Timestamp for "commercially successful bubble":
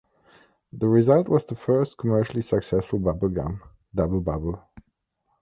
1.99-3.29